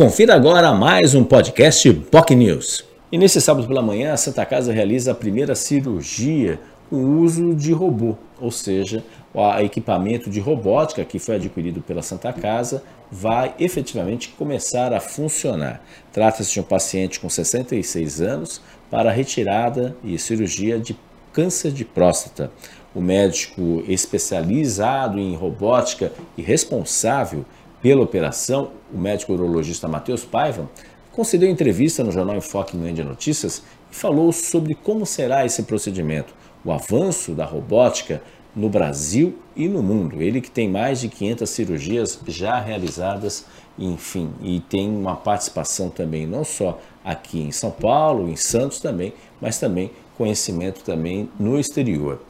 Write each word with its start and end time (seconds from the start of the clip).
Confira 0.00 0.34
agora 0.34 0.72
mais 0.72 1.14
um 1.14 1.22
podcast 1.22 1.92
POC 1.92 2.34
News. 2.34 2.84
E 3.12 3.18
nesse 3.18 3.38
sábado 3.38 3.68
pela 3.68 3.82
manhã, 3.82 4.14
a 4.14 4.16
Santa 4.16 4.46
Casa 4.46 4.72
realiza 4.72 5.12
a 5.12 5.14
primeira 5.14 5.54
cirurgia 5.54 6.58
com 6.88 7.18
uso 7.18 7.54
de 7.54 7.70
robô, 7.70 8.16
ou 8.40 8.50
seja, 8.50 9.04
o 9.34 9.58
equipamento 9.58 10.30
de 10.30 10.40
robótica 10.40 11.04
que 11.04 11.18
foi 11.18 11.34
adquirido 11.34 11.82
pela 11.82 12.00
Santa 12.00 12.32
Casa 12.32 12.82
vai 13.12 13.54
efetivamente 13.58 14.30
começar 14.30 14.94
a 14.94 15.00
funcionar. 15.00 15.82
Trata-se 16.10 16.54
de 16.54 16.60
um 16.60 16.62
paciente 16.62 17.20
com 17.20 17.28
66 17.28 18.22
anos 18.22 18.62
para 18.90 19.12
retirada 19.12 19.94
e 20.02 20.18
cirurgia 20.18 20.78
de 20.78 20.96
câncer 21.30 21.72
de 21.72 21.84
próstata. 21.84 22.50
O 22.94 23.02
médico 23.02 23.84
especializado 23.86 25.18
em 25.18 25.36
robótica 25.36 26.10
e 26.38 26.42
responsável 26.42 27.44
pela 27.82 28.02
operação, 28.02 28.72
o 28.92 28.98
médico 28.98 29.32
urologista 29.32 29.88
Matheus 29.88 30.24
Paiva, 30.24 30.68
concedeu 31.12 31.48
entrevista 31.48 32.04
no 32.04 32.12
jornal 32.12 32.36
Enfoque 32.36 32.76
Manhã 32.76 32.94
de 32.94 33.04
Notícias 33.04 33.62
e 33.90 33.94
falou 33.94 34.32
sobre 34.32 34.74
como 34.74 35.06
será 35.06 35.44
esse 35.44 35.62
procedimento, 35.64 36.34
o 36.64 36.72
avanço 36.72 37.32
da 37.32 37.44
robótica 37.44 38.22
no 38.54 38.68
Brasil 38.68 39.38
e 39.56 39.68
no 39.68 39.82
mundo. 39.82 40.22
Ele 40.22 40.40
que 40.40 40.50
tem 40.50 40.68
mais 40.68 41.00
de 41.00 41.08
500 41.08 41.48
cirurgias 41.48 42.20
já 42.26 42.58
realizadas, 42.60 43.46
enfim, 43.78 44.30
e 44.42 44.60
tem 44.60 44.88
uma 44.88 45.16
participação 45.16 45.88
também 45.88 46.26
não 46.26 46.44
só 46.44 46.78
aqui 47.04 47.40
em 47.40 47.52
São 47.52 47.70
Paulo, 47.70 48.28
em 48.28 48.36
Santos 48.36 48.80
também, 48.80 49.14
mas 49.40 49.58
também 49.58 49.90
conhecimento 50.16 50.82
também 50.84 51.30
no 51.38 51.58
exterior. 51.58 52.20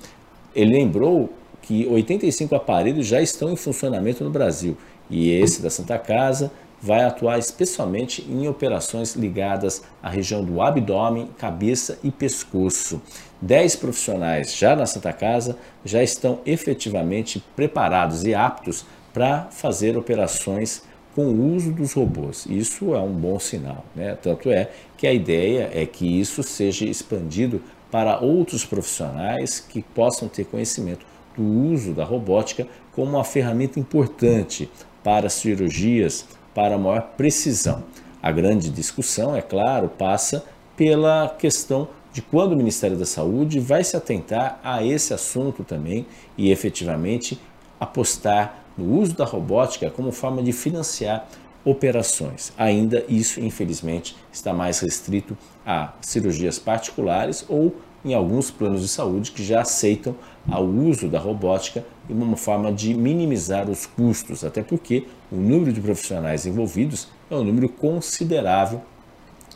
Ele 0.55 0.79
lembrou 0.79 1.33
que 1.63 1.87
85 1.87 2.55
aparelhos 2.55 3.07
já 3.07 3.21
estão 3.21 3.51
em 3.51 3.57
funcionamento 3.57 4.25
no 4.25 4.31
Brasil 4.31 4.77
e 5.09 5.31
esse 5.31 5.61
da 5.61 5.71
Santa 5.71 5.99
Casa 5.99 6.51
vai 6.81 7.05
atuar 7.05 7.39
especialmente 7.39 8.23
em 8.23 8.49
operações 8.49 9.15
ligadas 9.15 9.83
à 10.03 10.09
região 10.09 10.43
do 10.43 10.63
abdômen, 10.63 11.29
cabeça 11.37 11.99
e 12.03 12.11
pescoço. 12.11 13.03
Dez 13.41 13.77
profissionais 13.77 14.57
já 14.57 14.75
na 14.75 14.87
Santa 14.87 15.13
Casa 15.13 15.59
já 15.85 16.03
estão 16.03 16.41
efetivamente 16.47 17.45
preparados 17.55 18.25
e 18.25 18.35
aptos 18.35 18.87
para 19.13 19.49
fazer 19.51 19.97
operações 19.97 20.83
com 21.15 21.27
o 21.27 21.55
uso 21.55 21.73
dos 21.73 21.93
robôs. 21.93 22.47
Isso 22.47 22.95
é 22.95 23.01
um 23.01 23.13
bom 23.13 23.39
sinal, 23.39 23.85
né? 23.95 24.17
Tanto 24.23 24.51
é 24.51 24.71
que 24.97 25.07
a 25.07 25.13
ideia 25.13 25.71
é 25.75 25.85
que 25.85 26.21
isso 26.21 26.43
seja 26.43 26.85
expandido 26.85 27.61
para 27.91 28.21
outros 28.21 28.65
profissionais 28.65 29.59
que 29.59 29.83
possam 29.83 30.29
ter 30.29 30.45
conhecimento 30.45 31.05
do 31.37 31.43
uso 31.43 31.93
da 31.93 32.05
robótica 32.05 32.67
como 32.93 33.13
uma 33.13 33.25
ferramenta 33.25 33.79
importante 33.79 34.71
para 35.03 35.29
cirurgias 35.29 36.27
para 36.55 36.79
maior 36.79 37.03
precisão. 37.17 37.83
A 38.23 38.31
grande 38.31 38.71
discussão, 38.71 39.35
é 39.35 39.41
claro, 39.41 39.89
passa 39.89 40.45
pela 40.77 41.29
questão 41.39 41.89
de 42.13 42.21
quando 42.21 42.53
o 42.53 42.57
Ministério 42.57 42.97
da 42.97 43.07
Saúde 43.07 43.61
vai 43.61 43.85
se 43.85 43.97
atentar 43.97 44.61
a 44.63 44.85
esse 44.85 45.15
assunto 45.15 45.63
também 45.63 46.07
e 46.37 46.51
efetivamente 46.51 47.41
apostar 47.79 48.65
no 48.77 48.99
uso 48.99 49.15
da 49.15 49.25
robótica 49.25 49.91
como 49.91 50.11
forma 50.11 50.43
de 50.43 50.53
financiar 50.53 51.29
operações. 51.65 52.53
Ainda 52.57 53.05
isso, 53.09 53.41
infelizmente, 53.41 54.17
está 54.33 54.53
mais 54.53 54.81
restrito 54.81 55.37
a 55.65 55.93
cirurgias 56.01 56.59
particulares 56.59 57.45
ou 57.49 57.77
em 58.05 58.15
alguns 58.15 58.51
planos 58.51 58.81
de 58.83 58.89
saúde 58.89 59.33
que 59.33 59.45
já 59.45 59.61
aceitam 59.61 60.15
o 60.49 60.89
uso 60.89 61.09
da 61.09 61.19
robótica 61.19 61.85
como 62.07 62.25
uma 62.25 62.37
forma 62.37 62.73
de 62.73 62.95
minimizar 62.95 63.69
os 63.69 63.87
custos, 63.87 64.43
até 64.43 64.63
porque 64.63 65.07
o 65.31 65.37
número 65.37 65.73
de 65.73 65.81
profissionais 65.81 66.47
envolvidos 66.47 67.09
é 67.31 67.35
um 67.35 67.45
número 67.45 67.69
considerável 67.69 68.83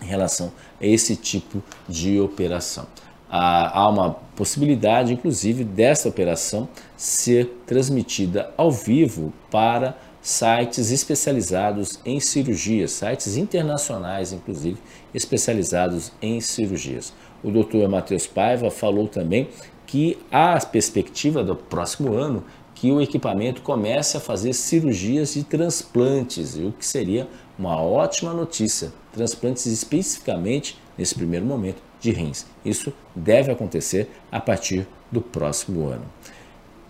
em 0.03 0.07
relação 0.07 0.53
a 0.81 0.87
esse 0.87 1.17
tipo 1.17 1.63
de 1.89 2.21
operação. 2.21 2.87
Há 3.29 3.89
uma 3.89 4.11
possibilidade, 4.37 5.13
inclusive, 5.13 5.65
dessa 5.65 6.09
operação 6.09 6.69
ser 6.97 7.63
transmitida 7.67 8.53
ao 8.57 8.71
vivo 8.71 9.33
para 9.51 9.97
sites 10.25 10.91
especializados 10.91 12.01
em 12.03 12.19
cirurgias, 12.19 12.93
sites 12.93 13.37
internacionais, 13.37 14.33
inclusive, 14.33 14.79
especializados 15.13 16.11
em 16.23 16.41
cirurgias. 16.41 17.13
O 17.43 17.51
doutor 17.51 17.87
Matheus 17.91 18.27
Paiva 18.27 18.71
falou 18.71 19.07
também 19.07 19.51
que 19.87 20.17
há 20.33 20.55
a 20.55 20.61
perspectiva 20.65 21.45
do 21.45 21.55
próximo 21.55 22.15
ano 22.15 22.43
que 22.75 22.91
o 22.91 23.03
equipamento 23.03 23.61
comece 23.61 24.17
a 24.17 24.21
fazer 24.21 24.55
cirurgias 24.55 25.35
de 25.35 25.45
transplantes, 25.45 26.57
o 26.57 26.73
que 26.73 26.87
seria 26.87 27.29
uma 27.59 27.79
ótima 27.79 28.33
notícia. 28.33 28.95
Transplantes 29.13 29.67
especificamente, 29.67 30.81
nesse 30.97 31.15
primeiro 31.15 31.45
momento, 31.45 31.83
de 32.01 32.11
rins. 32.13 32.47
Isso 32.65 32.95
deve 33.15 33.53
acontecer 33.53 34.11
a 34.33 34.41
partir 34.41 34.87
do 35.13 35.21
próximo 35.21 35.87
ano. 35.87 36.07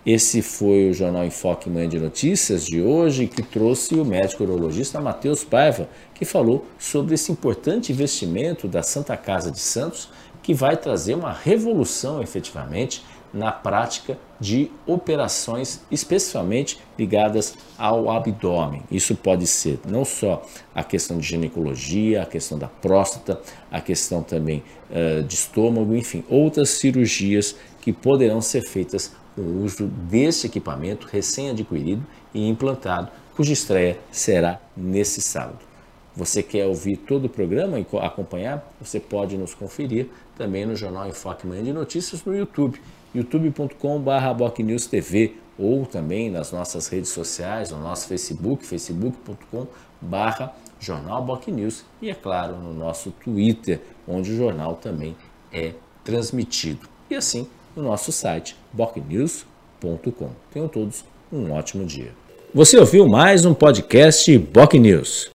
Esse 0.05 0.43
foi 0.43 0.91
o 0.91 0.93
Jornal 0.93 1.25
Enfoque 1.25 1.67
Manhã 1.67 1.89
de 1.89 1.99
Notícias 1.99 2.63
de 2.63 2.79
hoje, 2.79 3.25
que 3.25 3.41
trouxe 3.41 3.95
o 3.95 4.05
médico 4.05 4.43
urologista 4.43 5.01
Matheus 5.01 5.43
Paiva, 5.43 5.89
que 6.13 6.23
falou 6.23 6.63
sobre 6.77 7.15
esse 7.15 7.31
importante 7.31 7.91
investimento 7.91 8.67
da 8.67 8.83
Santa 8.83 9.17
Casa 9.17 9.49
de 9.49 9.59
Santos, 9.59 10.09
que 10.43 10.53
vai 10.53 10.77
trazer 10.77 11.15
uma 11.15 11.33
revolução 11.33 12.21
efetivamente 12.21 13.03
na 13.35 13.51
prática 13.51 14.17
de 14.39 14.71
operações 14.87 15.81
especialmente 15.91 16.79
ligadas 16.97 17.55
ao 17.77 18.09
abdômen. 18.09 18.81
Isso 18.89 19.13
pode 19.13 19.45
ser 19.45 19.79
não 19.85 20.05
só 20.05 20.41
a 20.73 20.83
questão 20.83 21.17
de 21.17 21.27
ginecologia, 21.27 22.21
a 22.21 22.25
questão 22.25 22.57
da 22.57 22.67
próstata, 22.67 23.41
a 23.69 23.81
questão 23.81 24.23
também 24.23 24.63
uh, 24.89 25.21
de 25.21 25.35
estômago, 25.35 25.93
enfim, 25.93 26.23
outras 26.29 26.69
cirurgias 26.69 27.55
que 27.81 27.91
poderão 27.91 28.39
ser 28.39 28.61
feitas 28.61 29.11
com 29.35 29.41
o 29.41 29.63
uso 29.65 29.85
desse 29.85 30.47
equipamento 30.47 31.07
recém-adquirido 31.11 32.05
e 32.33 32.47
implantado, 32.47 33.11
cuja 33.35 33.51
estreia 33.51 33.99
será 34.09 34.61
nesse 34.77 35.21
sábado. 35.21 35.74
Você 36.15 36.41
quer 36.41 36.65
ouvir 36.65 36.95
todo 36.95 37.25
o 37.25 37.29
programa 37.29 37.77
e 37.77 37.85
acompanhar? 38.01 38.73
Você 38.79 38.99
pode 38.99 39.37
nos 39.37 39.53
conferir 39.53 40.07
também 40.37 40.65
no 40.65 40.75
Jornal 40.75 41.07
Enfoque 41.09 41.45
Manhã 41.45 41.63
de 41.63 41.73
Notícias 41.73 42.23
no 42.23 42.35
YouTube, 42.35 42.81
youtube.com.br 43.13 44.89
TV 44.89 45.33
ou 45.57 45.85
também 45.85 46.29
nas 46.29 46.51
nossas 46.51 46.87
redes 46.87 47.09
sociais, 47.09 47.71
no 47.71 47.79
nosso 47.79 48.07
Facebook, 48.07 48.65
facebook.com.br 48.65 50.43
Jornal 50.79 51.41
News 51.47 51.83
e, 52.01 52.09
é 52.09 52.13
claro, 52.13 52.55
no 52.55 52.73
nosso 52.73 53.11
Twitter, 53.11 53.81
onde 54.07 54.31
o 54.31 54.37
jornal 54.37 54.75
também 54.75 55.15
é 55.51 55.73
transmitido. 56.03 56.87
E 57.09 57.15
assim, 57.15 57.47
no 57.75 57.83
nosso 57.83 58.11
site, 58.11 58.55
bocnews.com. 58.71 60.29
Tenham 60.51 60.67
todos 60.67 61.03
um 61.31 61.51
ótimo 61.51 61.85
dia. 61.85 62.11
Você 62.53 62.77
ouviu 62.77 63.07
mais 63.07 63.45
um 63.45 63.53
podcast 63.53 64.37
Boc 64.37 64.73
News. 64.75 65.31